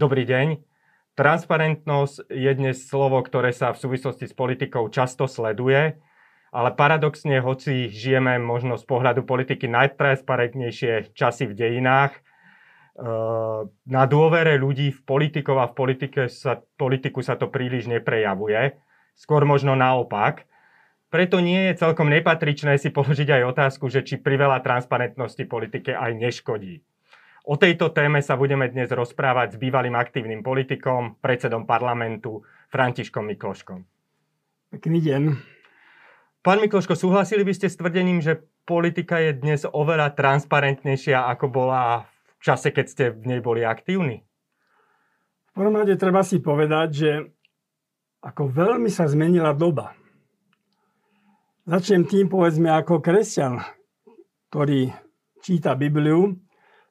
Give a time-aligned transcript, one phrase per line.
[0.00, 0.56] Dobrý deň.
[1.12, 6.00] Transparentnosť je dnes slovo, ktoré sa v súvislosti s politikou často sleduje,
[6.48, 12.22] ale paradoxne, hoci žijeme možno z pohľadu politiky najtransparentnejšie časy v dejinách, eh,
[13.68, 18.80] na dôvere ľudí v politikov a v politike sa, politiku sa to príliš neprejavuje.
[19.12, 20.48] Skôr možno naopak.
[21.12, 26.16] Preto nie je celkom nepatričné si položiť aj otázku, že či priveľa transparentnosti politike aj
[26.16, 26.80] neškodí.
[27.50, 33.82] O tejto téme sa budeme dnes rozprávať s bývalým aktívnym politikom, predsedom parlamentu Františkom Mikloškom.
[34.70, 35.22] Pekný deň.
[36.46, 42.06] Pán Mikloško, súhlasili by ste s tvrdením, že politika je dnes oveľa transparentnejšia, ako bola
[42.38, 44.22] v čase, keď ste v nej boli aktívni?
[45.50, 47.10] V prvom rade treba si povedať, že
[48.22, 49.98] ako veľmi sa zmenila doba.
[51.66, 53.58] Začnem tým, povedzme, ako kresťan,
[54.54, 54.94] ktorý
[55.42, 56.38] číta Bibliu,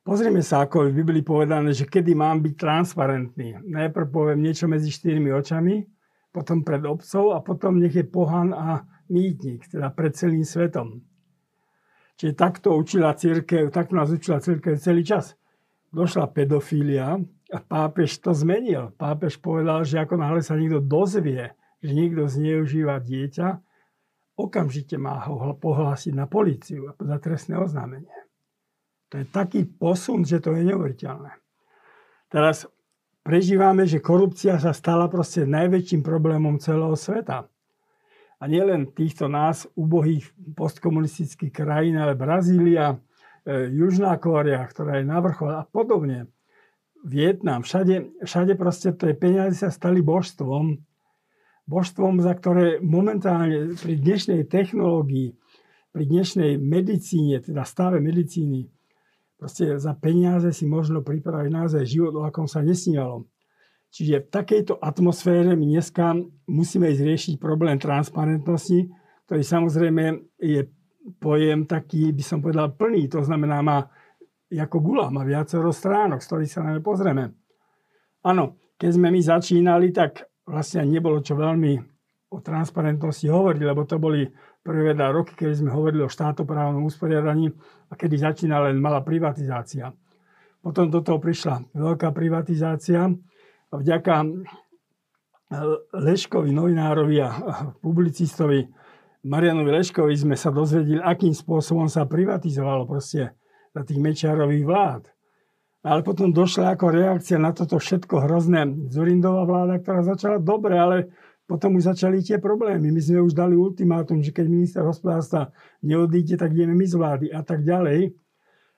[0.09, 3.61] Pozrieme sa, ako je v Biblii povedané, že kedy mám byť transparentný.
[3.61, 5.85] Najprv poviem niečo medzi štyrmi očami,
[6.33, 11.05] potom pred obcov a potom nech je pohan a mýtnik, teda pred celým svetom.
[12.17, 15.37] Čiže takto učila církev, takto nás učila církev celý čas.
[15.93, 17.21] Došla pedofília
[17.53, 18.89] a pápež to zmenil.
[18.97, 21.53] Pápež povedal, že ako náhle sa niekto dozvie,
[21.85, 23.61] že niekto zneužíva dieťa,
[24.41, 28.18] okamžite má ho pohlásiť na políciu a za trestné oznámenie.
[29.09, 31.33] To je taký posun, že to je neuveriteľné.
[32.29, 32.69] Teraz
[33.25, 37.49] prežívame, že korupcia sa stala proste najväčším problémom celého sveta.
[38.39, 42.95] A nielen týchto nás, ubohých postkomunistických krajín, ale Brazília,
[43.43, 46.31] e, Južná Kórea, ktorá je na vrchol a podobne.
[47.03, 50.79] Vietnam, všade, všade proste tie peniaze sa stali božstvom.
[51.67, 55.35] Božstvom, za ktoré momentálne pri dnešnej technológii,
[55.91, 58.71] pri dnešnej medicíne, teda stave medicíny,
[59.39, 63.23] Proste za peniaze si možno pripraviť naozaj život, o akom sa nesnívalo.
[63.89, 66.13] Čiže v takejto atmosfére my dneska
[66.45, 68.91] musíme ísť riešiť problém transparentnosti,
[69.25, 70.03] ktorý samozrejme
[70.43, 70.67] je
[71.23, 73.07] pojem taký, by som povedal, plný.
[73.15, 73.87] To znamená, má
[74.51, 77.31] ako gula, má viacero stránok, z ktorých sa na ne pozrieme.
[78.27, 81.79] Áno, keď sme my začínali, tak vlastne nebolo čo veľmi
[82.29, 84.29] o transparentnosti hovoriť, lebo to boli
[84.61, 87.49] prvé dva roky, keď sme hovorili o štátoprávnom usporiadaní
[87.89, 89.89] a kedy začínala len malá privatizácia.
[90.61, 93.09] Potom do toho prišla veľká privatizácia
[93.69, 94.29] a vďaka eh,
[95.97, 97.29] Leškovi, novinárovi a
[97.81, 98.69] publicistovi
[99.19, 103.35] Marianovi Leškovi sme sa dozvedeli, akým spôsobom sa privatizovalo proste
[103.75, 105.03] za tých Mečiarových vlád.
[105.83, 111.11] Ale potom došla ako reakcia na toto všetko hrozné Zurindová vláda, ktorá začala dobre, ale
[111.49, 112.93] potom už začali tie problémy.
[112.93, 115.49] My sme už dali ultimátum, že keď minister hospodárstva
[115.81, 118.13] neodíde, tak ideme my z vlády a tak ďalej.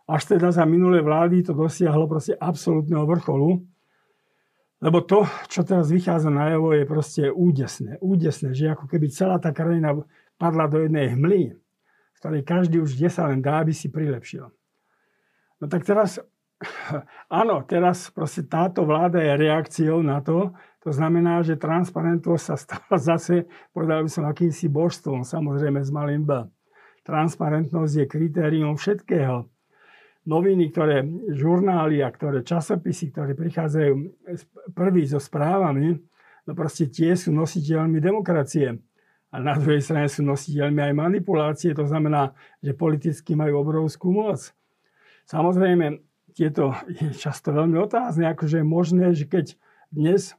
[0.07, 3.59] Až teda za minulé vlády to dosiahlo proste absolútneho vrcholu.
[4.79, 7.99] Lebo to, čo teraz vychádza na javo, je proste údesné.
[7.99, 9.91] Údesné, že ako keby celá tá krajina
[10.39, 11.53] padla do jednej hmly,
[12.15, 14.47] v ktorej každý už kde sa len dá, aby si prilepšil.
[15.59, 16.23] No tak teraz,
[17.29, 22.95] áno, teraz proste táto vláda je reakciou na to, to znamená, že transparentnosť sa stala
[23.13, 26.49] zase, povedal by som, akýmsi božstvom, samozrejme s malým B.
[27.05, 29.45] Transparentnosť je kritérium všetkého.
[30.21, 31.01] Noviny, ktoré
[31.33, 33.93] žurnály a ktoré časopisy, ktoré prichádzajú
[34.77, 35.97] prvý so správami,
[36.45, 38.77] no proste tie sú nositeľmi demokracie.
[39.33, 44.53] A na druhej strane sú nositeľmi aj manipulácie, to znamená, že politicky majú obrovskú moc.
[45.25, 46.03] Samozrejme,
[46.37, 49.45] tieto je často veľmi otázne, akože je možné, že keď
[49.89, 50.37] dnes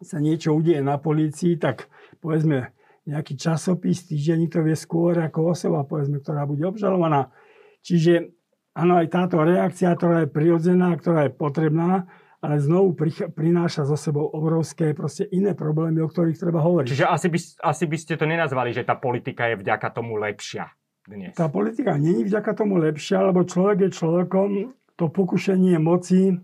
[0.00, 1.92] sa niečo udeje na polícii, tak
[2.24, 2.72] povedzme
[3.08, 7.32] nejaký časopis, týždeň to vie skôr ako osoba, povedzme, ktorá bude obžalovaná.
[7.80, 8.32] Čiže
[8.76, 12.08] áno, aj táto reakcia, ktorá je prirodzená, ktorá je potrebná,
[12.40, 12.96] ale znovu
[13.36, 16.88] prináša so sebou obrovské proste iné problémy, o ktorých treba hovoriť.
[16.88, 17.38] Čiže asi by,
[17.68, 20.72] asi by ste to nenazvali, že tá politika je vďaka tomu lepšia
[21.04, 21.36] dnes.
[21.36, 24.48] Tá politika není vďaka tomu lepšia, lebo človek je človekom,
[24.96, 26.36] to pokušenie moci,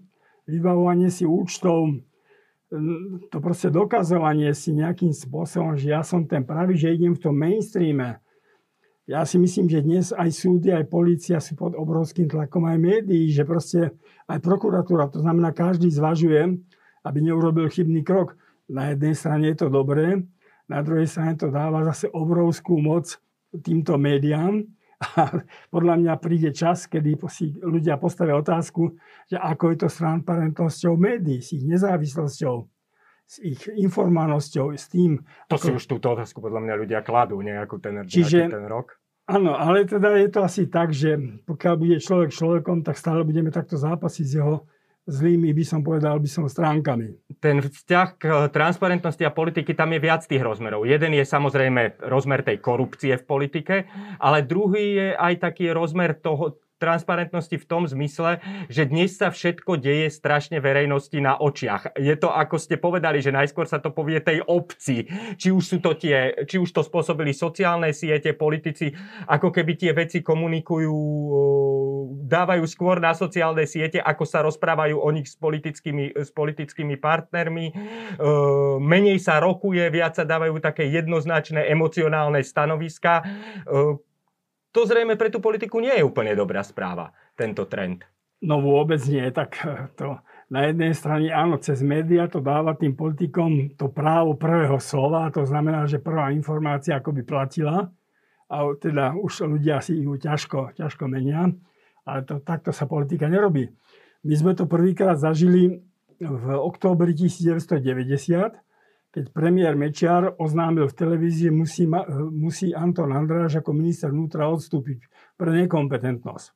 [0.44, 2.04] vybavovanie si účtov,
[3.30, 7.34] to proste dokazovanie si nejakým spôsobom, že ja som ten pravý, že idem v tom
[7.38, 8.18] mainstreame.
[9.06, 13.30] Ja si myslím, že dnes aj súdy, aj policia sú pod obrovským tlakom aj médií,
[13.30, 13.94] že proste
[14.26, 16.58] aj prokuratúra, to znamená, každý zvažuje,
[17.06, 18.34] aby neurobil chybný krok.
[18.66, 20.26] Na jednej strane je to dobré,
[20.66, 23.14] na druhej strane to dáva zase obrovskú moc
[23.62, 24.66] týmto médiám,
[24.96, 28.96] a podľa mňa príde čas, kedy si ľudia postavia otázku,
[29.28, 32.56] že ako je to s transparentnosťou médií, s ich nezávislosťou,
[33.26, 35.20] s ich informovanosťou, s tým...
[35.52, 35.64] To ako...
[35.64, 38.96] si už túto otázku podľa mňa ľudia kladú nejakú ten, Čiže, ten rok.
[39.26, 43.50] Áno, ale teda je to asi tak, že pokiaľ bude človek človekom, tak stále budeme
[43.50, 44.64] takto zápasiť s jeho
[45.06, 47.14] zlými, by som povedal, by som stránkami.
[47.38, 50.82] Ten vzťah k transparentnosti a politiky, tam je viac tých rozmerov.
[50.82, 53.86] Jeden je samozrejme rozmer tej korupcie v politike,
[54.18, 59.80] ale druhý je aj taký rozmer toho, transparentnosti v tom zmysle, že dnes sa všetko
[59.80, 61.96] deje strašne verejnosti na očiach.
[61.96, 65.08] Je to, ako ste povedali, že najskôr sa to povie tej obci.
[65.40, 68.92] Či už, sú to tie, či už to spôsobili sociálne siete, politici,
[69.24, 70.96] ako keby tie veci komunikujú,
[72.28, 77.72] dávajú skôr na sociálne siete, ako sa rozprávajú o nich s politickými, s politickými partnermi.
[78.84, 83.24] Menej sa rokuje, viac sa dávajú také jednoznačné emocionálne stanoviska
[84.76, 88.04] to zrejme pre tú politiku nie je úplne dobrá správa, tento trend.
[88.44, 89.24] No vôbec nie.
[89.32, 90.20] Tak eh, to
[90.52, 95.48] na jednej strane áno, cez média to dáva tým politikom to právo prvého slova, to
[95.48, 97.88] znamená, že prvá informácia akoby platila
[98.46, 101.50] a teda už ľudia si ju ťažko, ťažko menia,
[102.06, 103.74] ale to, takto sa politika nerobí.
[104.22, 105.82] My sme to prvýkrát zažili
[106.22, 108.54] v októbri 1990,
[109.16, 111.88] keď premiér Mečiar oznámil v televízii, musí,
[112.36, 115.08] musí Anton Andráš ako minister vnútra odstúpiť
[115.40, 116.52] pre nekompetentnosť.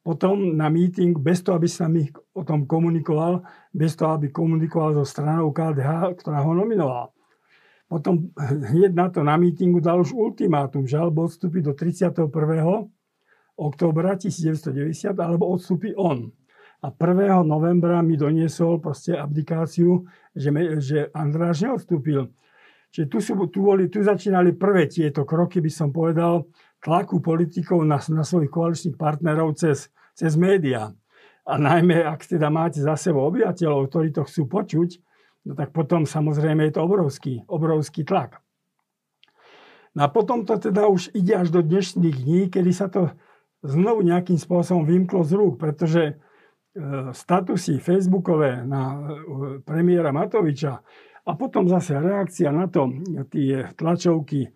[0.00, 3.44] Potom na meeting, bez toho, aby sa mi o tom komunikoval,
[3.76, 7.12] bez toho, aby komunikoval so stranou KDH, ktorá ho nominovala.
[7.84, 12.32] Potom hneď na to na mítingu dal už ultimátum, že alebo odstúpi do 31.
[13.60, 16.32] októbra 1990, alebo odstúpi on.
[16.80, 17.44] A 1.
[17.44, 22.32] novembra mi doniesol proste abdikáciu, že, me, že Andráš neodstúpil.
[22.90, 26.48] Čiže tu, sú, tu, boli, tu začínali prvé tieto kroky, by som povedal,
[26.80, 30.90] tlaku politikov na, na svojich koaličných partnerov cez, cez médiá.
[31.44, 34.90] A najmä, ak teda máte za sebou obyvateľov, ktorí to chcú počuť,
[35.46, 38.40] no tak potom samozrejme je to obrovský, obrovský tlak.
[39.92, 43.12] No a potom to teda už ide až do dnešných dní, kedy sa to
[43.60, 46.16] znovu nejakým spôsobom vymklo z rúk, pretože
[47.12, 49.00] statusy facebookové na e,
[49.66, 50.78] premiéra Matoviča
[51.26, 52.86] a potom zase reakcia na to,
[53.26, 54.50] tie tlačovky e,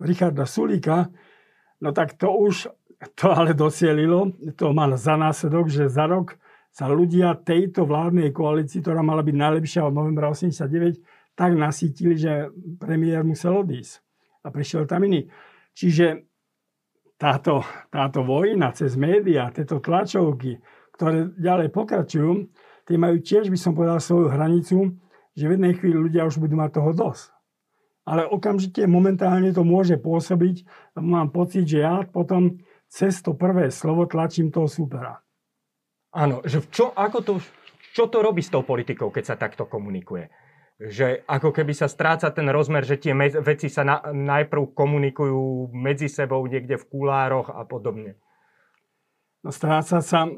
[0.00, 1.12] Richarda Sulíka,
[1.80, 2.72] no tak to už
[3.12, 6.40] to ale dosielilo, to má za následok, že za rok
[6.72, 11.00] sa ľudia tejto vládnej koalícii, ktorá mala byť najlepšia od novembra 89,
[11.36, 12.48] tak nasítili, že
[12.80, 14.00] premiér musel odísť.
[14.44, 15.28] A prišiel tam iný.
[15.76, 16.24] Čiže
[17.16, 20.60] táto, táto vojna cez médiá, tieto tlačovky,
[20.96, 22.48] ktoré ďalej pokračujú,
[22.88, 24.96] tie majú tiež, by som povedal, svoju hranicu,
[25.36, 27.32] že v jednej chvíli ľudia už budú mať toho dosť.
[28.06, 30.62] Ale okamžite momentálne to môže pôsobiť,
[31.02, 35.18] mám pocit, že ja potom cez to prvé slovo tlačím toho supera.
[36.14, 37.32] Áno, že čo, ako to,
[37.92, 40.30] čo to robí s tou politikou, keď sa takto komunikuje?
[40.76, 46.12] Že ako keby sa stráca ten rozmer, že tie veci sa na, najprv komunikujú medzi
[46.12, 48.20] sebou niekde v kulároch a podobne.
[49.40, 50.28] No stráca sa,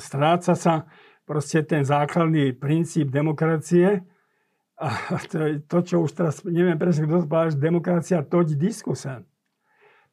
[0.00, 0.88] stráca sa
[1.28, 4.00] proste ten základný princíp demokracie
[4.80, 9.12] a to, to čo už teraz neviem presne, kto to povedal, že demokracia toť diskuse.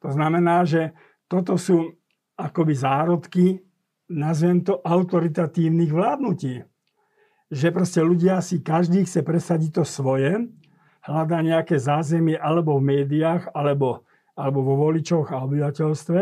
[0.04, 0.92] To znamená, že
[1.24, 1.96] toto sú
[2.36, 3.64] akoby zárodky,
[4.12, 6.68] nazvem to, autoritatívnych vládnutí
[7.48, 10.48] že proste ľudia si každý chce presadiť to svoje,
[11.08, 14.04] hľadá nejaké zázemie alebo v médiách, alebo,
[14.36, 16.20] alebo vo voličoch a obyvateľstve.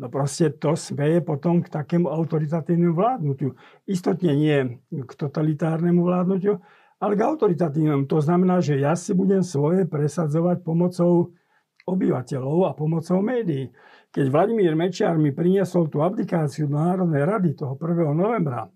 [0.00, 3.52] No proste to smeje potom k takému autoritatívnemu vládnutiu.
[3.84, 6.56] Istotne nie k totalitárnemu vládnutiu,
[7.02, 8.08] ale k autoritatívnemu.
[8.08, 11.36] To znamená, že ja si budem svoje presadzovať pomocou
[11.84, 13.68] obyvateľov a pomocou médií.
[14.08, 18.16] Keď Vladimír Mečiar mi priniesol tú abdikáciu do Národnej rady toho 1.
[18.16, 18.72] novembra,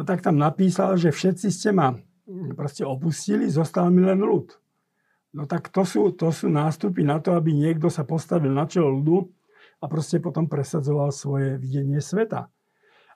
[0.00, 1.92] no tak tam napísal, že všetci ste ma
[2.56, 4.56] proste opustili, zostal mi len ľud.
[5.36, 8.88] No tak to sú, to sú nástupy na to, aby niekto sa postavil na čelo
[8.88, 9.28] ľudu
[9.78, 12.48] a proste potom presadzoval svoje videnie sveta.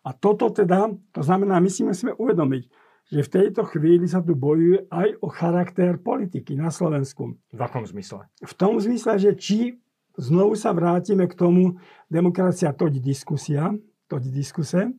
[0.05, 2.62] A toto teda, to znamená, my si musíme uvedomiť,
[3.09, 7.37] že v tejto chvíli sa tu bojuje aj o charakter politiky na Slovensku.
[7.53, 8.29] V akom zmysle?
[8.45, 9.81] V tom zmysle, že či
[10.21, 11.81] znovu sa vrátime k tomu,
[12.12, 13.73] demokracia toť diskusia,
[14.09, 14.93] toť diskuse,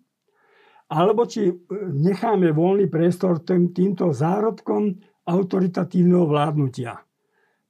[0.89, 1.53] alebo či e,
[1.91, 7.01] necháme voľný priestor tým, týmto zárodkom autoritatívneho vládnutia.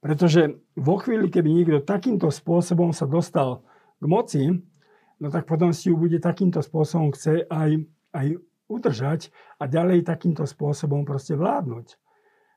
[0.04, 3.64] Pretože vo chvíli, keby niekto takýmto spôsobom sa dostal
[3.96, 4.42] k moci,
[5.18, 7.80] no tak potom si ju bude takýmto spôsobom chce aj,
[8.12, 8.26] aj
[8.68, 11.96] udržať a ďalej takýmto spôsobom proste vládnuť.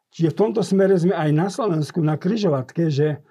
[0.10, 3.22] Čiže v tomto smere sme aj na Slovensku na kryžovatke, že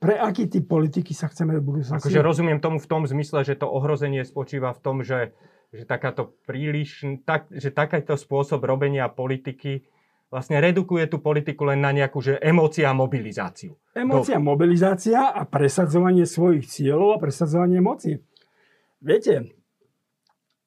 [0.00, 2.00] pre aký typ politiky sa chceme v budúcnosti...
[2.00, 5.32] Akože rozumiem tomu v tom zmysle, že to ohrozenie spočíva v tom, že
[5.74, 9.82] že takáto príliš, tak, že takýto spôsob robenia politiky
[10.30, 13.74] vlastne redukuje tú politiku len na nejakú že emócia a mobilizáciu.
[13.94, 14.46] Emócia, Do...
[14.46, 18.18] mobilizácia a presadzovanie svojich cieľov a presadzovanie moci.
[19.02, 19.54] Viete,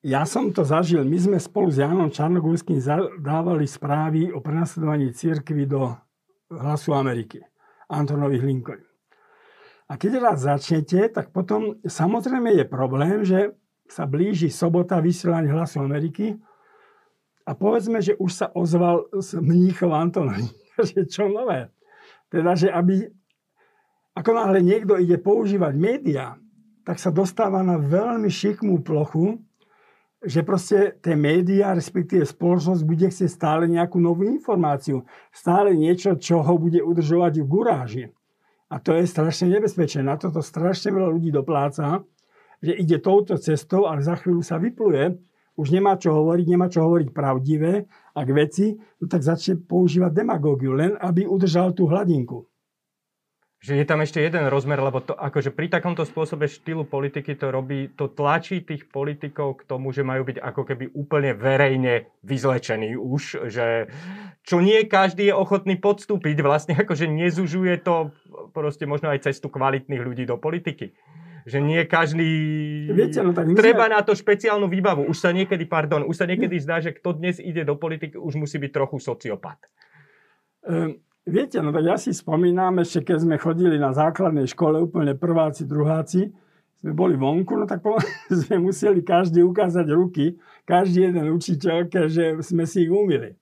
[0.03, 1.03] ja som to zažil.
[1.03, 2.79] My sme spolu s Jánom Čarnogórským
[3.19, 5.95] dávali správy o prenasledovaní církvy do
[6.47, 7.43] hlasu Ameriky.
[7.87, 8.83] Antonových Lincoln.
[9.87, 13.55] A keď raz začnete, tak potom samozrejme je problém, že
[13.87, 16.35] sa blíži sobota vysielania hlasu Ameriky
[17.47, 20.47] a povedzme, že už sa ozval z mníchov Antonovi.
[20.93, 21.71] že čo nové.
[22.27, 23.07] Teda, že aby
[24.17, 26.27] ako náhle niekto ide používať médiá,
[26.81, 29.37] tak sa dostáva na veľmi šikmú plochu,
[30.17, 35.05] že proste tie médiá, respektíve spoločnosť bude chcieť stále nejakú novú informáciu.
[35.29, 38.05] Stále niečo, čo ho bude udržovať v guráži.
[38.67, 40.01] A to je strašne nebezpečné.
[40.01, 42.01] Na toto strašne veľa ľudí dopláca,
[42.61, 45.17] že ide touto cestou, ale za chvíľu sa vypluje,
[45.57, 50.13] už nemá čo hovoriť, nemá čo hovoriť pravdivé a k veci, no tak začne používať
[50.13, 52.45] demagógiu, len aby udržal tú hladinku
[53.57, 57.49] že je tam ešte jeden rozmer, lebo to, akože pri takomto spôsobe štýlu politiky to
[57.49, 62.93] robí, to tlačí tých politikov k tomu, že majú byť ako keby úplne verejne vyzlečení
[62.93, 63.89] už, že
[64.45, 68.13] čo nie každý je ochotný podstúpiť, vlastne akože nezužuje to
[68.53, 70.93] proste možno aj cestu kvalitných ľudí do politiky.
[71.47, 72.29] Že nie každý...
[72.91, 75.07] Viete, no tak treba na to špeciálnu výbavu.
[75.07, 78.35] Už sa niekedy, pardon, už sa niekedy zdá, že kto dnes ide do politiky, už
[78.35, 79.57] musí byť trochu sociopat.
[80.67, 85.11] Um Viete, no tak ja si spomínam, ešte keď sme chodili na základnej škole, úplne
[85.11, 86.31] prváci, druháci,
[86.79, 87.83] sme boli vonku, no tak
[88.47, 93.35] sme museli každý ukázať ruky, každý jeden učiteľke, že sme si ich umili.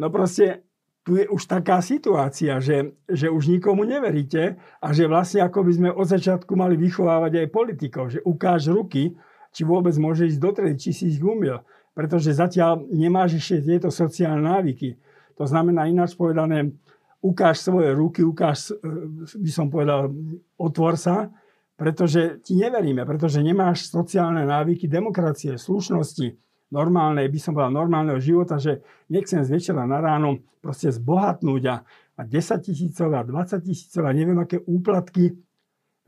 [0.00, 0.64] No proste
[1.08, 5.72] tu je už taká situácia, že, že už nikomu neveríte a že vlastne ako by
[5.72, 9.16] sme od začiatku mali vychovávať aj politikov, že ukáž ruky,
[9.48, 11.64] či vôbec môže ísť do tredy, či si ich umil.
[11.96, 15.00] Pretože zatiaľ nemáš ešte tieto sociálne návyky
[15.38, 16.74] to znamená ináč povedané,
[17.22, 20.10] ukáž svoje ruky, ukáž, e, by som povedal,
[20.58, 21.30] otvor sa,
[21.78, 26.34] pretože ti neveríme, pretože nemáš sociálne návyky demokracie, slušnosti,
[26.68, 31.76] normálnej, by som povedal, normálneho života, že nechcem z večera na ráno proste zbohatnúť a,
[32.18, 35.36] a 10 tisícov a 20 tisícov a neviem aké úplatky.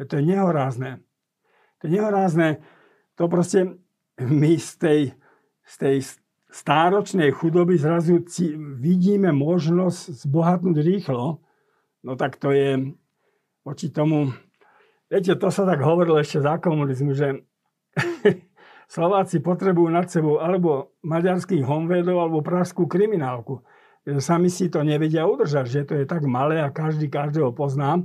[0.00, 1.00] To je nehorázne.
[1.81, 2.61] To je nehorázne.
[3.17, 3.81] To proste
[4.21, 5.00] my z tej,
[5.64, 5.97] z tej
[6.50, 8.21] stáročnej chudoby zrazu
[8.76, 11.38] vidíme možnosť zbohatnúť rýchlo,
[12.05, 12.90] no tak to je
[13.62, 14.35] voči tomu...
[15.11, 17.43] Viete, to sa tak hovorilo ešte za komunizmu, že
[18.90, 23.62] Slováci potrebujú nad sebou alebo maďarských honvedov, alebo pražskú kriminálku.
[24.02, 28.02] Že sami si to nevedia udržať, že to je tak malé a každý každého pozná,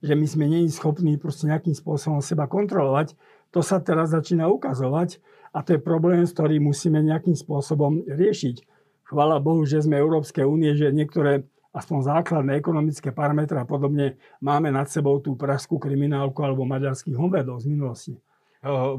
[0.00, 3.12] že my sme není schopní proste nejakým spôsobom seba kontrolovať.
[3.52, 5.20] To sa teraz začína ukazovať
[5.52, 8.64] a to je problém, s ktorým musíme nejakým spôsobom riešiť.
[9.04, 11.44] Chvala Bohu, že sme Európskej únie, že niektoré
[11.76, 17.60] aspoň základné ekonomické parametre a podobne máme nad sebou tú pražskú kriminálku alebo maďarských honvedov
[17.60, 18.16] z minulosti.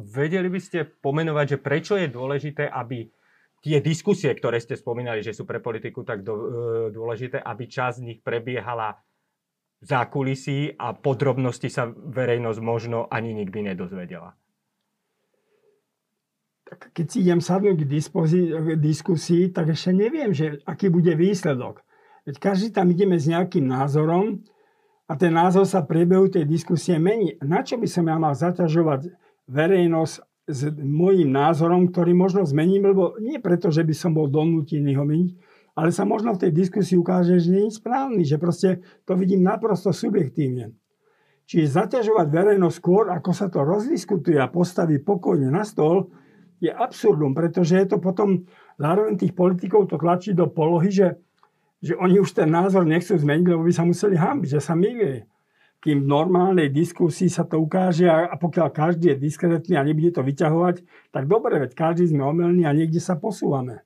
[0.03, 3.07] Vedeli by ste pomenovať, že prečo je dôležité, aby
[3.63, 6.27] tie diskusie, ktoré ste spomínali, že sú pre politiku tak e,
[6.91, 8.99] dôležité, aby časť z nich prebiehala
[9.79, 14.35] v zákulisí a podrobnosti sa verejnosť možno ani nikdy nedozvedela?
[16.73, 21.85] keď si idem sadnúť k, k diskusii, tak ešte neviem, že aký bude výsledok.
[22.23, 24.41] Veď každý tam ideme s nejakým názorom
[25.05, 27.35] a ten názor sa priebehu tej diskusie mení.
[27.43, 29.11] Na čo by som ja mal zaťažovať
[29.47, 34.99] verejnosť s môjim názorom, ktorý možno zmením, lebo nie preto, že by som bol donútený
[34.99, 35.31] ho meniť,
[35.73, 39.41] ale sa možno v tej diskusii ukáže, že nie je správny, že proste to vidím
[39.41, 40.75] naprosto subjektívne.
[41.47, 46.11] Čiže zaťažovať verejnosť skôr, ako sa to rozdiskutuje a postaví pokojne na stôl,
[46.63, 48.47] je absurdum, pretože je to potom
[48.79, 51.19] zároveň tých politikov to tlačí do polohy, že,
[51.83, 55.27] že oni už ten názor nechcú zmeniť, lebo by sa museli hambiť, že sa milí.
[55.83, 60.23] Kým v normálnej diskusii sa to ukáže a, pokiaľ každý je diskrétny a nebude to
[60.23, 60.75] vyťahovať,
[61.11, 63.83] tak dobre, veď každý sme omelní a niekde sa posúvame.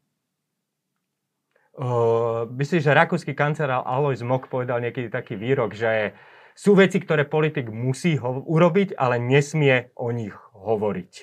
[1.74, 6.14] Uh, myslím, že rakúsky kancelár Alois Mok povedal niekedy taký výrok, že
[6.58, 11.14] sú veci, ktoré politik musí ho- urobiť, ale nesmie o nich hovoriť.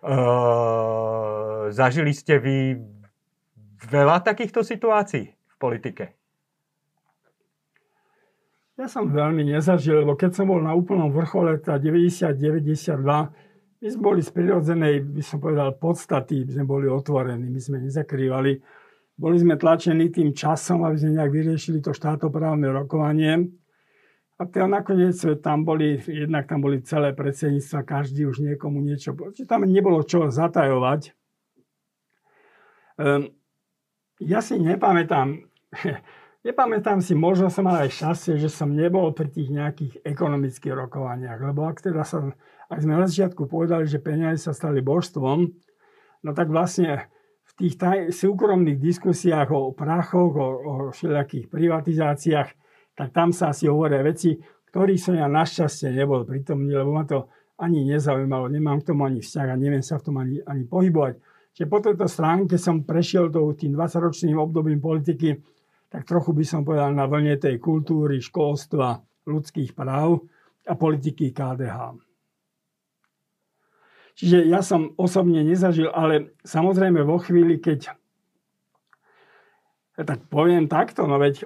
[0.00, 2.80] Uh, zažili ste vy
[3.88, 6.19] veľa takýchto situácií v politike?
[8.80, 13.04] Ja som veľmi nezažil, lebo keď som bol na úplnom vrchole, tá 90-92,
[13.76, 17.84] my sme boli z prirodzenej, by som povedal, podstaty, my sme boli otvorení, my sme
[17.84, 18.56] nezakrývali.
[19.20, 23.52] Boli sme tlačení tým časom, aby sme nejak vyriešili to štátoprávne rokovanie.
[24.40, 29.44] A teda nakoniec tam boli, jednak tam boli celé predsedníctva, každý už niekomu niečo, či
[29.44, 31.12] tam nebolo čo zatajovať.
[32.96, 33.28] Um,
[34.24, 35.44] ja si nepamätám,
[36.46, 41.40] nepamätám si, možno som mal aj šťastie, že som nebol pri tých nejakých ekonomických rokovaniach,
[41.40, 42.32] lebo ak teda sa,
[42.68, 45.50] ak sme na začiatku povedali, že peniaze sa stali božstvom,
[46.20, 47.08] No tak vlastne
[47.44, 52.48] v tých taj- súkromných diskusiách o prachoch, o, o všelijakých privatizáciách,
[52.94, 54.36] tak tam sa asi hovoria veci,
[54.70, 57.26] ktorých som ja našťastie nebol pritomný, lebo ma to
[57.60, 61.14] ani nezaujímalo, nemám k tomu ani vzťah a neviem sa v tom ani, ani pohybovať.
[61.50, 65.40] Čiže po tejto stránke som prešiel tou tým 20-ročným obdobím politiky,
[65.90, 70.22] tak trochu by som povedal na vlne tej kultúry, školstva, ľudských práv
[70.64, 71.98] a politiky KDH.
[74.14, 77.92] Čiže ja som osobne nezažil, ale samozrejme vo chvíli, keď
[80.00, 81.44] tak poviem takto, no veď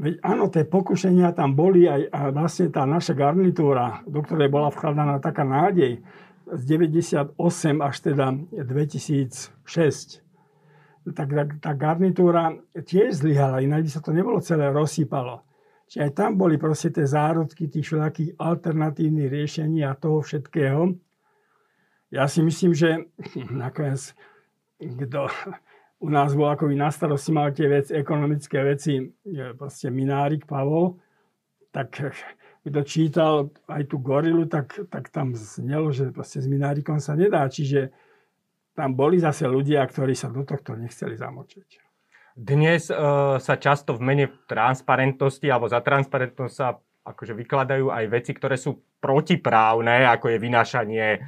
[0.00, 4.72] Veď áno, tie pokušenia tam boli aj a vlastne tá naša garnitúra, do ktorej bola
[4.72, 6.00] vkladaná taká nádej
[6.48, 7.36] z 98
[7.84, 9.60] až teda 2006.
[11.12, 15.42] Tak tá garnitúra tiež zlyhala, inak by sa to nebolo celé rozsýpalo.
[15.90, 20.94] Čiže aj tam boli proste tie zárodky tých všetkých alternatívnych riešení a toho všetkého.
[22.14, 23.10] Ja si myslím, že
[23.50, 24.14] nakoniec
[24.80, 25.28] kto
[26.00, 29.04] u nás bol ako na starosti mal tie veci, ekonomické veci,
[29.60, 30.96] proste Minárik Pavol,
[31.68, 32.00] tak
[32.66, 33.32] kto čítal
[33.68, 37.44] aj tú gorilu, tak, tak tam znelo, že proste s Minárikom sa nedá.
[37.48, 37.92] Čiže
[38.80, 41.68] tam boli zase ľudia, ktorí sa do tohto nechceli zamočiť.
[42.32, 42.96] Dnes e,
[43.36, 48.80] sa často v mene transparentnosti alebo za transparentnosť sa akože vykladajú aj veci, ktoré sú
[49.00, 51.18] protiprávne, ako je vynášanie e,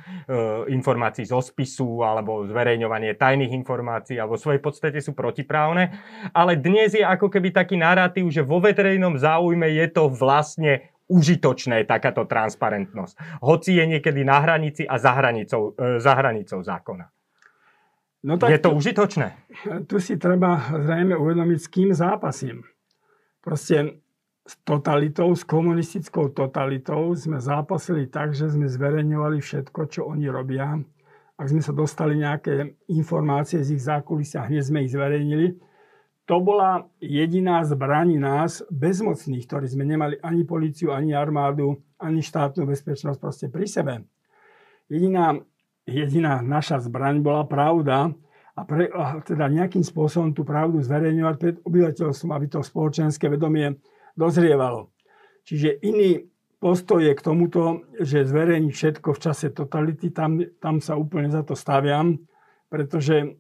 [0.73, 5.93] informácií zo spisu alebo zverejňovanie tajných informácií alebo v svojej podstate sú protiprávne.
[6.33, 11.85] Ale dnes je ako keby taký narratív, že vo verejnom záujme je to vlastne užitočné
[11.85, 13.45] takáto transparentnosť.
[13.45, 17.22] Hoci je niekedy na hranici a za hranicou, e, za hranicou zákona.
[18.23, 19.29] No tak je to tu, užitočné?
[19.91, 22.63] Tu si treba zrejme uvedomiť, s kým zápasím.
[23.43, 23.99] Proste
[24.47, 30.79] s totalitou, s komunistickou totalitou sme zápasili tak, že sme zverejňovali všetko, čo oni robia.
[31.39, 35.59] Ak sme sa dostali nejaké informácie z ich zákulisia, hneď sme ich zverejnili.
[36.31, 42.63] To bola jediná zbraň nás, bezmocných, ktorí sme nemali ani policiu, ani armádu, ani štátnu
[42.63, 43.95] bezpečnosť proste pri sebe.
[44.87, 45.35] Jediná,
[45.87, 48.15] jediná naša zbraň bola pravda
[48.53, 53.81] a, pre, a teda nejakým spôsobom tú pravdu zverejňovať pred obyvateľstvom, aby to spoločenské vedomie
[54.15, 54.93] dozrievalo.
[55.43, 56.29] Čiže iný
[56.63, 61.43] postoj je k tomuto, že zverejní všetko v čase totality, tam, tam sa úplne za
[61.43, 62.23] to staviam,
[62.71, 63.35] pretože,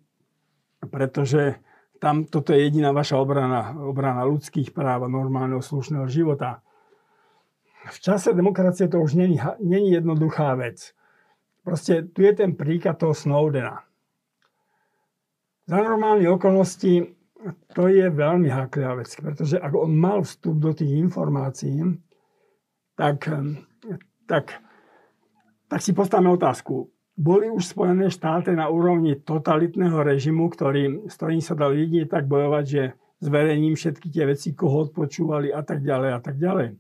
[0.90, 1.62] pretože
[2.02, 6.66] tam toto je jediná vaša obrana, obrana ľudských práv a normálneho slušného života.
[7.94, 10.90] V čase demokracie to už není, není jednoduchá vec.
[11.62, 13.86] Proste tu je ten príklad toho Snowdena.
[15.66, 17.14] Za normálne okolnosti
[17.74, 21.82] to je veľmi háklivá vec, pretože ak on mal vstup do tých informácií,
[22.98, 23.30] tak,
[24.26, 24.58] tak,
[25.66, 26.90] tak si postavme otázku.
[27.12, 32.26] Boli už Spojené štáty na úrovni totalitného režimu, ktorý, s ktorým sa dal jedine tak
[32.26, 32.82] bojovať, že
[33.22, 36.74] zverejním všetky tie veci, koho odpočúvali a tak ďalej a tak ďalej.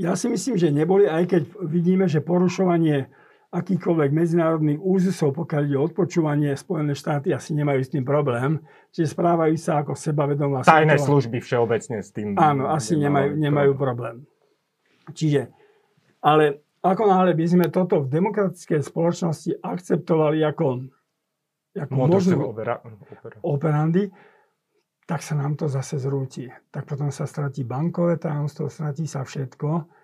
[0.00, 3.12] Ja si myslím, že neboli, aj keď vidíme, že porušovanie
[3.50, 8.62] akýkoľvek medzinárodných úzusov, pokiaľ ide o odpočúvanie, Spojené štáty asi nemajú s tým problém,
[8.94, 10.62] čiže správajú sa ako sebavedomá.
[10.62, 11.08] Tajné svetová.
[11.10, 12.38] služby všeobecne s tým.
[12.38, 14.24] Áno, asi nemajú, nemajú problém.
[15.10, 15.50] Čiže,
[16.22, 20.86] ale ako náhle by sme toto v demokratickej spoločnosti akceptovali ako,
[21.76, 23.36] ako možnú opera, opera.
[23.44, 24.08] operandy,
[25.10, 26.46] tak sa nám to zase zrúti.
[26.70, 29.98] Tak potom sa stratí bankové tajomstvo, stratí sa všetko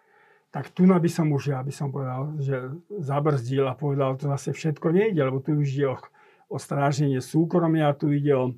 [0.56, 4.56] tak tu by som už, ja by som povedal, že zabrzdil a povedal, to zase
[4.56, 6.00] všetko nejde, lebo tu už ide o,
[6.48, 8.56] o stráženie súkromia, tu ide o...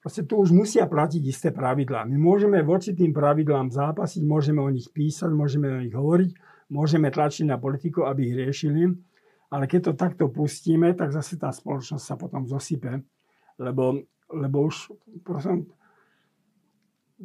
[0.00, 2.08] Proste tu už musia platiť isté pravidlá.
[2.08, 6.30] My môžeme voči tým pravidlám zápasiť, môžeme o nich písať, môžeme o nich hovoriť,
[6.72, 8.88] môžeme tlačiť na politiku, aby ich riešili,
[9.52, 13.04] ale keď to takto pustíme, tak zase tá spoločnosť sa potom zosype,
[13.60, 14.00] lebo,
[14.32, 14.92] lebo už
[15.24, 15.68] prosím,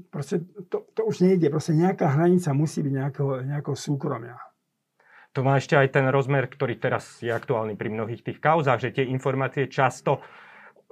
[0.10, 1.50] proste to, to už nejde.
[1.54, 4.40] Proste nejaká hranica musí byť nejakého, nejakého súkromia.
[5.34, 9.02] To má ešte aj ten rozmer, ktorý teraz je aktuálny pri mnohých tých kauzách, že
[9.02, 10.22] tie informácie často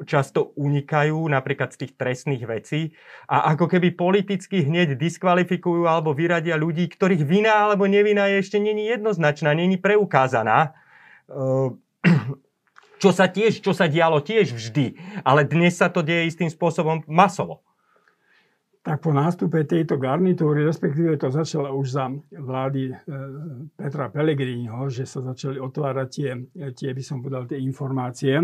[0.01, 2.89] často unikajú napríklad z tých trestných vecí
[3.29, 8.57] a ako keby politicky hneď diskvalifikujú alebo vyradia ľudí, ktorých vina alebo nevina je ešte
[8.57, 10.73] není jednoznačná, není preukázaná.
[11.29, 11.77] Ehm,
[13.01, 14.93] čo sa tiež, čo sa dialo tiež vždy,
[15.25, 17.65] ale dnes sa to deje istým spôsobom masovo
[18.81, 22.93] tak po nástupe tejto garnitúry, respektíve to začalo už za vlády e,
[23.77, 26.29] Petra Pellegriniho, že sa začali otvárať tie,
[26.73, 28.41] tie, by som povedal, tie informácie.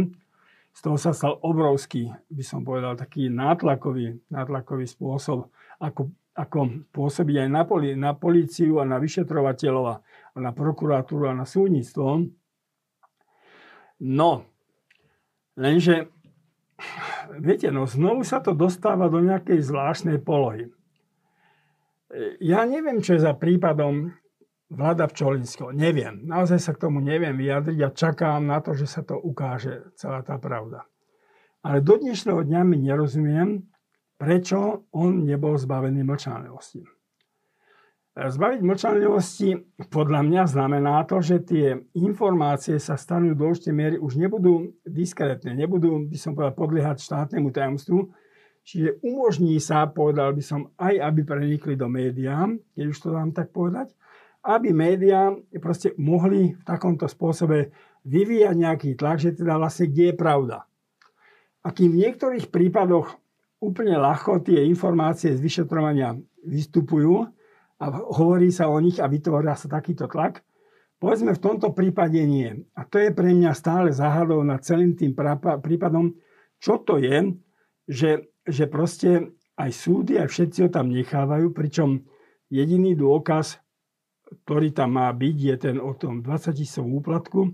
[0.69, 5.49] Z toho sa stal obrovský, by som povedal, taký nátlakový, nátlakový spôsob,
[5.81, 11.33] ako, ako pôsobiť aj na, poli, na políciu a na vyšetrovateľov a na prokuratúru a
[11.33, 12.29] na súdnictvo.
[13.97, 14.45] No,
[15.57, 16.13] lenže,
[17.41, 20.69] viete, no znovu sa to dostáva do nejakej zvláštnej polohy.
[22.39, 24.13] Ja neviem, čo je za prípadom
[24.69, 25.71] vláda Pčolinského.
[25.71, 26.27] Neviem.
[26.27, 30.23] Naozaj sa k tomu neviem vyjadriť a čakám na to, že sa to ukáže celá
[30.23, 30.87] tá pravda.
[31.63, 33.65] Ale do dnešného dňa mi nerozumiem,
[34.19, 36.96] prečo on nebol zbavený mlčanlivosti.
[38.17, 44.17] Zbaviť mlčanlivosti podľa mňa znamená to, že tie informácie sa stanú do určitej miery už
[44.17, 48.09] nebudú diskrétne, nebudú, by som povedal, podliehať štátnemu tajomstvu,
[48.65, 53.37] čiže umožní sa, povedal by som, aj aby prenikli do médiá, keď už to dám
[53.37, 53.93] tak povedať,
[54.49, 57.69] aby médiá proste mohli v takomto spôsobe
[58.01, 60.65] vyvíjať nejaký tlak, že teda vlastne kde je pravda.
[61.61, 63.13] A kým v niektorých prípadoch
[63.61, 67.36] úplne ľahko tie informácie z vyšetrovania vystupujú,
[67.77, 70.41] a hovorí sa o nich a vytvoria sa takýto tlak.
[70.97, 72.49] Povedzme v tomto prípade nie.
[72.73, 75.13] A to je pre mňa stále záhadou nad celým tým
[75.61, 76.17] prípadom,
[76.57, 77.37] čo to je,
[77.85, 82.01] že, že proste aj súdy, aj všetci ho tam nechávajú, pričom
[82.49, 83.61] jediný dôkaz,
[84.45, 87.45] ktorý tam má byť, je ten o tom 20 tisícovom úplatku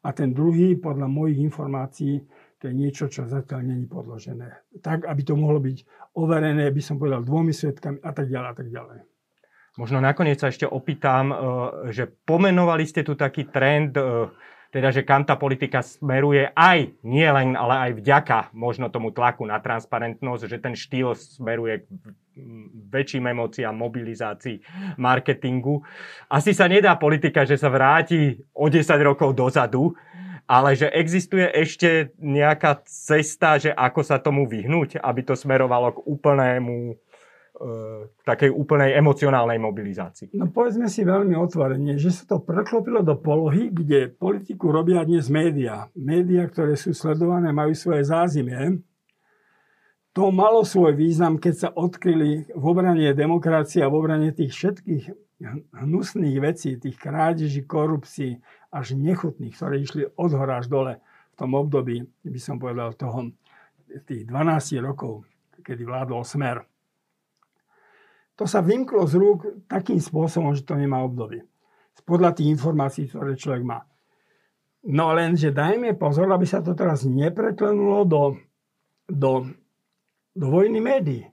[0.00, 2.24] a ten druhý, podľa mojich informácií,
[2.56, 4.80] to je niečo, čo zatiaľ není podložené.
[4.80, 8.56] Tak, aby to mohlo byť overené, by som povedal, dvomi svetkami a tak ďalej a
[8.56, 9.15] tak ďalej.
[9.76, 11.36] Možno nakoniec sa ešte opýtam, e,
[11.92, 14.32] že pomenovali ste tu taký trend, e,
[14.72, 19.44] teda že kam tá politika smeruje aj, nie len, ale aj vďaka možno tomu tlaku
[19.44, 21.88] na transparentnosť, že ten štýl smeruje k
[22.92, 24.60] väčším emóciám, mobilizácii,
[25.00, 25.80] marketingu.
[26.28, 29.96] Asi sa nedá politika, že sa vráti o 10 rokov dozadu,
[30.46, 36.04] ale že existuje ešte nejaká cesta, že ako sa tomu vyhnúť, aby to smerovalo k
[36.06, 36.94] úplnému
[37.56, 40.36] k takej úplnej emocionálnej mobilizácii.
[40.36, 45.32] No povedzme si veľmi otvorene, že sa to preklopilo do polohy, kde politiku robia dnes
[45.32, 45.88] médiá.
[45.96, 48.84] Médiá, ktoré sú sledované, majú svoje zázimie.
[50.12, 55.04] To malo svoj význam, keď sa odkryli v obrane demokracie a v obrane tých všetkých
[55.72, 58.40] hnusných vecí, tých krádeží, korupcií,
[58.72, 61.00] až nechutných, ktoré išli od hora až dole
[61.32, 63.32] v tom období, by som povedal, toho,
[64.04, 65.24] tých 12 rokov,
[65.60, 66.64] kedy vládol smer
[68.36, 71.44] to sa vymklo z rúk takým spôsobom, že to nemá obdobie.
[72.04, 73.82] Podľa tých informácií, ktoré človek má.
[74.86, 78.22] No lenže dajme pozor, aby sa to teraz nepreklenulo do,
[79.10, 79.50] do,
[80.30, 81.26] do vojny médií.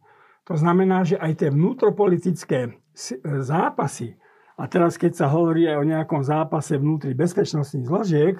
[0.49, 2.73] To znamená, že aj tie vnútropolitické
[3.45, 4.17] zápasy,
[4.57, 8.35] a teraz keď sa hovorí aj o nejakom zápase vnútri bezpečnostných zložiek,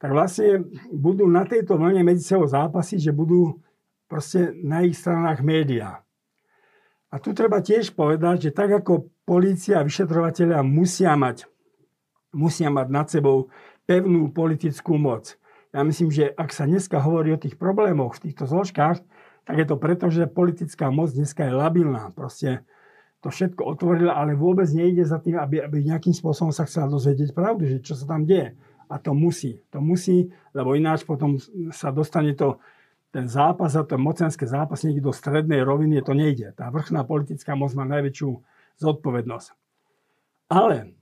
[0.00, 3.60] tak vlastne budú na tejto vlne medzi sebou zápasy, že budú
[4.08, 6.02] proste na ich stranách médiá.
[7.10, 11.50] A tu treba tiež povedať, že tak ako policia a vyšetrovateľia musia mať,
[12.30, 13.50] musia mať nad sebou
[13.82, 15.34] pevnú politickú moc.
[15.74, 19.02] Ja myslím, že ak sa dneska hovorí o tých problémoch v týchto zložkách,
[19.42, 22.14] tak je to preto, že politická moc dneska je labilná.
[22.14, 22.62] Proste
[23.18, 27.34] to všetko otvorila, ale vôbec nejde za tým, aby, aby nejakým spôsobom sa chcela dozvedieť
[27.34, 28.54] pravdu, že čo sa tam deje.
[28.90, 29.62] A to musí.
[29.70, 31.38] To musí, lebo ináč potom
[31.70, 32.58] sa dostane to
[33.10, 36.54] ten zápas a to mocenské zápas niekde do strednej roviny, to nejde.
[36.54, 38.30] Tá vrchná politická moc má najväčšiu
[38.78, 39.48] zodpovednosť.
[40.50, 40.94] Ale,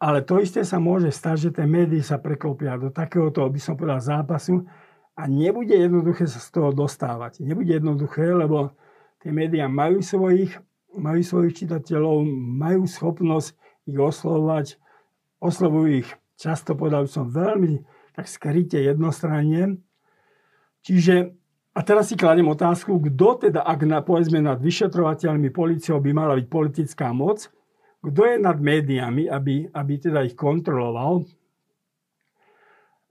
[0.00, 3.76] ale to isté sa môže stať, že tie médií sa preklopia do takéhoto, by som
[3.76, 4.64] povedal, zápasu
[5.12, 7.44] a nebude jednoduché sa z toho dostávať.
[7.44, 8.72] Nebude jednoduché, lebo
[9.20, 10.56] tie médiá majú svojich,
[10.96, 12.24] majú svojich čitateľov,
[12.56, 13.52] majú schopnosť
[13.84, 14.80] ich oslovovať,
[15.36, 16.10] oslovujú ich
[16.40, 17.84] často, povedal som, veľmi
[18.16, 19.80] tak skryte jednostranne.
[20.82, 21.41] Čiže
[21.72, 26.36] a teraz si kladem otázku, kto teda, ak na, povedzme nad vyšetrovateľmi policiou by mala
[26.36, 27.48] byť politická moc,
[28.04, 31.24] kto je nad médiami, aby, aby teda ich kontroloval.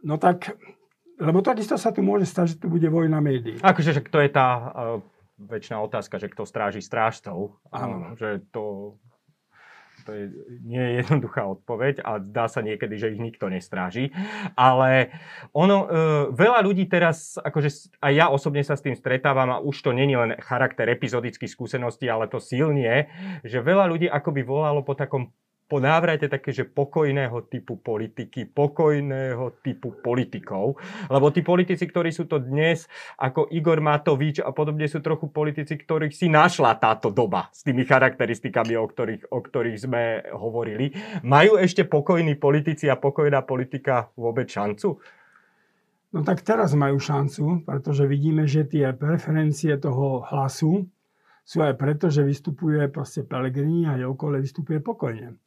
[0.06, 0.54] No tak,
[1.18, 3.58] lebo takisto sa tu môže stať, že tu bude vojna médií.
[3.66, 4.70] Akože, že kto je tá uh,
[5.42, 7.58] väčšiná otázka, že kto stráži strážcov.
[7.74, 8.14] Áno.
[8.14, 8.64] Že to
[10.04, 10.24] to je,
[10.66, 14.10] nie je jednoduchá odpoveď a dá sa niekedy, že ich nikto nestráži.
[14.58, 15.14] Ale
[15.54, 15.88] ono, e,
[16.34, 20.18] veľa ľudí teraz, akože aj ja osobne sa s tým stretávam a už to není
[20.18, 23.08] len charakter epizodických skúseností, ale to silnie,
[23.46, 25.30] že veľa ľudí akoby volalo po takom
[25.72, 30.76] po návrate také, že pokojného typu politiky, pokojného typu politikov.
[31.08, 35.80] Lebo tí politici, ktorí sú to dnes, ako Igor Matovič a podobne sú trochu politici,
[35.80, 40.04] ktorých si našla táto doba s tými charakteristikami, o ktorých, o ktorých sme
[40.36, 40.92] hovorili.
[41.24, 45.00] Majú ešte pokojní politici a pokojná politika vôbec šancu?
[46.12, 50.84] No tak teraz majú šancu, pretože vidíme, že tie preferencie toho hlasu
[51.48, 55.40] sú aj preto, že vystupuje proste Pelegrini a okolo vystupuje pokojne.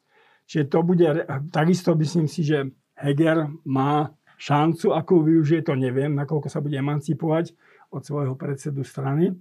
[0.44, 1.08] Čiže to bude,
[1.50, 7.56] takisto myslím si, že Heger má šancu, ako využije, to neviem, nakoľko sa bude emancipovať
[7.88, 9.32] od svojho predsedu strany.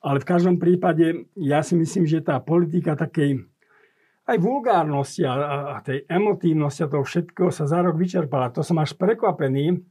[0.00, 3.44] Ale v každom prípade ja si myslím, že tá politika takej
[4.30, 5.34] aj vulgárnosti a,
[5.74, 8.54] a tej emotívnosti a toho všetkého sa za rok vyčerpala.
[8.54, 9.82] To som až prekvapený,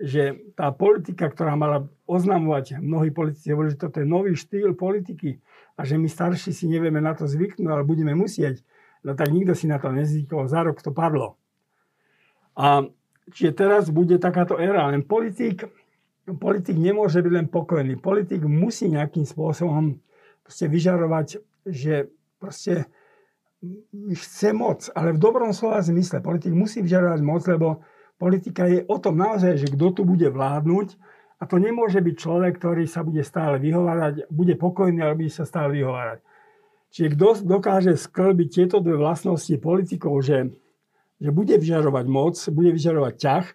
[0.00, 5.42] že tá politika, ktorá mala oznamovať, mnohí politici hovorili, že toto je nový štýl politiky
[5.76, 8.64] a že my starší si nevieme na to zvyknúť, ale budeme musieť.
[9.04, 11.40] No tak nikto si na to nezvykol, za rok to padlo.
[12.56, 12.84] A
[13.32, 15.64] čiže teraz bude takáto éra, len politik,
[16.36, 17.96] politik nemôže byť len pokojný.
[17.96, 19.96] Politik musí nejakým spôsobom
[20.44, 22.90] vyžarovať, že proste
[24.12, 26.20] chce moc, ale v dobrom slova zmysle.
[26.20, 27.84] Politik musí vyžarovať moc, lebo
[28.20, 30.88] Politika je o tom naozaj, že kto tu bude vládnuť
[31.40, 35.48] a to nemôže byť človek, ktorý sa bude stále vyhovárať, bude pokojný, ale bude sa
[35.48, 36.20] stále vyhovárať.
[36.90, 40.50] Čiže kto dokáže sklbiť tieto dve vlastnosti politikov, že,
[41.22, 43.46] že bude vyžarovať moc, bude vyžarovať ťah,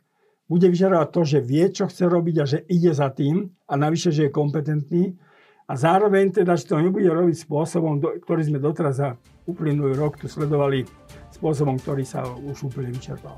[0.47, 4.13] bude vyžarovať to, že vie, čo chce robiť a že ide za tým a navyše,
[4.15, 5.19] že je kompetentný
[5.65, 9.09] a zároveň teda, že to nebude robiť spôsobom, ktorý sme doteraz za
[9.49, 10.85] uplynulý rok tu sledovali,
[11.33, 13.35] spôsobom, ktorý sa už úplne vyčerpal.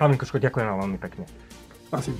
[0.00, 1.24] Pán Mikuško, ďakujem vám veľmi pekne.
[1.86, 2.16] Spasím.